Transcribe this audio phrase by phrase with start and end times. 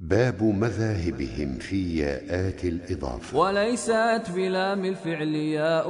[0.00, 3.38] باب مذاهبهم في ياءات الإضافة.
[3.38, 5.88] وليست بلام الفعل ياء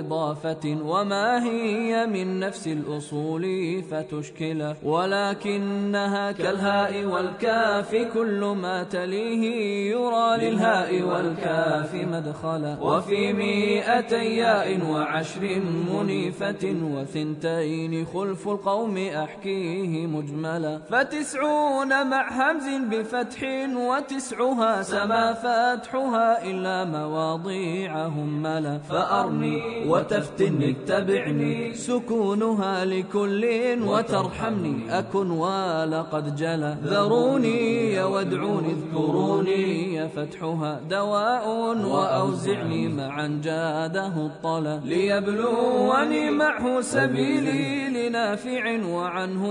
[0.00, 3.44] إضافة وما هي من نفس الأصول
[3.90, 9.44] فتشكل ولكنها كالهاء والكاف كل ما تليه
[9.90, 12.78] يرى للهاء والكاف مدخلا.
[12.80, 15.62] وفي مئتي ياء وعشر
[15.92, 20.78] منيفة وثنتين خلف القوم أحكيه مجملا.
[20.90, 23.43] فتسعون مع همز بفتح
[23.76, 33.44] وتسعها سما فتحها إلا مواضيعهم ملا فأرني وتفتني اتبعني سكونها لكل
[33.82, 41.48] وترحمني أكن ولقد جلا ذروني وادعوني اذكروني فتحها دواء
[41.86, 49.44] وأوزعني معا جاده الطلا ليبلوني معه سبيلي لنافع وعنه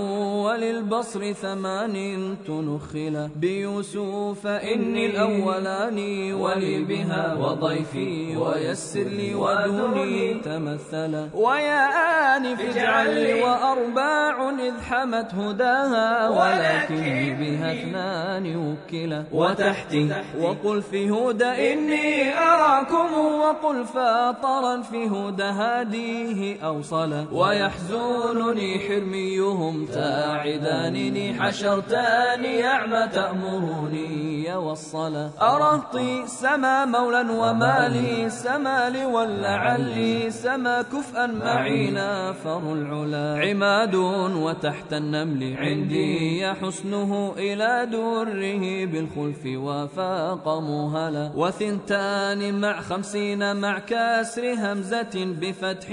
[0.44, 11.28] وللبصر ثمان تنخلا بيوسف يوسف إني الأولاني ولي بها وضيفي ويسر لي ودوني تمثلا.
[11.34, 11.84] ويا
[12.36, 16.28] آنف اجعل لي وأرباع إذ حمت هداها.
[16.28, 19.24] ولكن بها اثنان وكلا.
[19.32, 20.12] وتحتي
[20.44, 23.08] وقل في هدى إني أراكم
[23.40, 36.26] وقل فاطرا في هدى هاديه أوصلا ويحزنني حرميهم تاعدانني حشرتاني أعمى تأمر الروني والصلاة أرهطي
[36.26, 43.40] سما مولا ومالي سما لي ولعلي سما كفءا معينا فر العلا.
[43.44, 49.42] عماد وتحت النمل عندي حسنه إلى دره بالخلف
[50.34, 55.88] وفاق مهلا وثنتان مع خمسين مع كسر همزة بفتح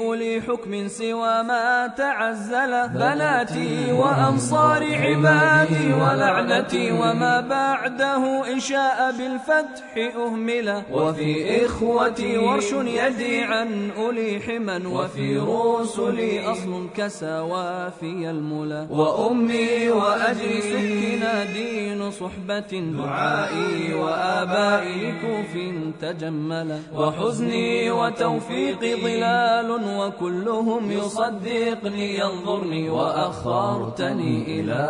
[0.00, 2.72] أولي حكم سوى ما تعزل.
[2.88, 13.90] بناتي وأنصار عبادي ولعنتي وما بعده إن شاء بالفتح أهملا وفي إخوتي ورش يدي عن
[13.96, 18.86] أولي حما وفي رسلي أصل كسوافي الملا.
[18.90, 25.52] وأمي وأجري سكنا دين صحبة دعائي وآبائي كوف
[26.00, 34.80] تجملا وحزني وتوفيقي ظلال وكلهم يصدقني ينظرني وأخرتني إلى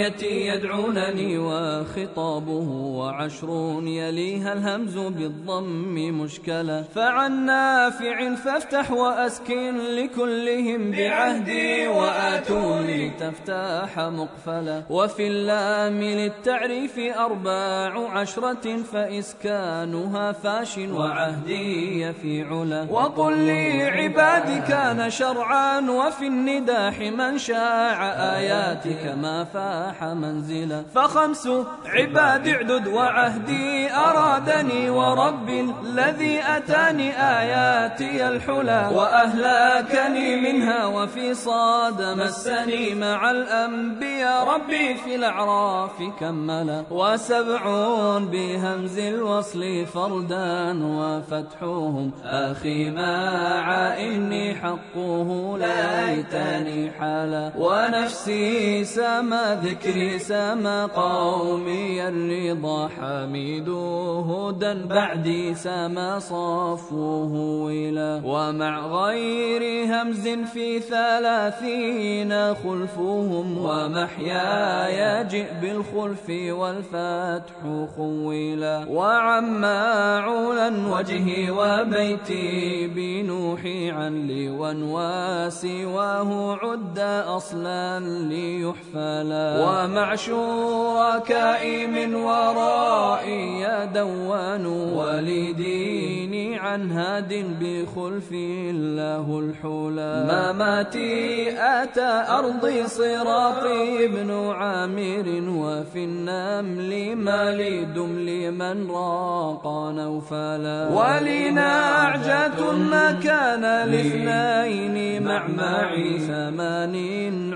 [0.00, 13.10] وذريتي يدعونني وخطابه وعشرون يليها الهمز بالضم مشكلا فعن نافع فافتح وأسكن لكلهم بعهدي وآتوني
[13.10, 22.86] تفتح مقفلا وفي اللام للتعريف أرباع عشرة فإسكانها فاش وعهدي في علا.
[22.90, 27.98] وقل لي عبادي كان شرعا وفي النداح من شاع
[28.36, 29.44] آياتك ما
[29.90, 30.82] فاح منزلا.
[30.94, 31.48] فخمس
[31.86, 35.48] عباد اعدد وعهدي أرادني ورب
[35.84, 46.84] الذي أتاني آياتي الحلى وأهلاكني منها وفي صاد مسني مع الأنبياء ربي في الأعراف كملا.
[46.90, 53.64] وسبعون بهمز الوصل فردا وفتحهم أخي مع
[53.98, 57.52] إني حقه ليتني حالا.
[57.58, 67.32] ونفسي سما ذكري سما قومي الرضا حميد هدى بعدي سما صفوه
[67.64, 81.50] ولا ومع غير همز في ثلاثين خلفهم ومحياي جئ بالخلف والفتح خولا وعما عولا وجهي
[81.50, 96.92] وبيتي بنوحي عن لون وسواه عد أصلا ليحفلا ومع شركائي من ورائي دوان ولديني عن
[96.92, 108.90] هاد بخلف الله الحلا مماتي أتى أرضي صراطي ابن عامر وفي النمل مالي دملي من
[108.90, 110.88] راق نوفلا.
[110.88, 116.94] ولنعجة ما كان لاثنين مع معي ثمان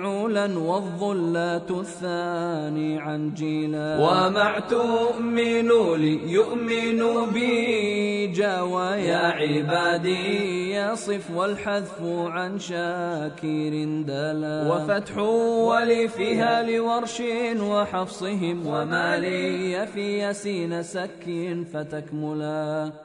[0.06, 3.98] علا والظلات الثاني عن جيلا.
[4.00, 14.72] ومع تؤمن لي يؤمن بي جاوى يا عبادي يصف والحذف عن شاكر دلا.
[14.72, 17.22] وفتح ولي فيها لورش
[17.60, 18.66] وحفصهم.
[18.66, 21.24] وما لي في يسين سك
[21.72, 23.03] فتكملا.